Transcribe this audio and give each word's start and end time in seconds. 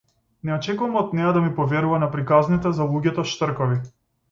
Не 0.49 0.53
очекувам 0.53 0.97
од 1.01 1.13
неа 1.19 1.33
да 1.35 1.43
ми 1.43 1.51
поверува 1.59 2.01
на 2.05 2.11
приказните 2.17 2.73
за 2.81 2.91
луѓето-штркови. 2.95 3.81